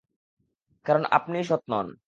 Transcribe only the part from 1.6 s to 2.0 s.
নন।